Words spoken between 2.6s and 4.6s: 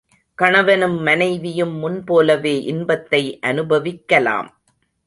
இன்பத்தை அனுபவிக்கலாம்.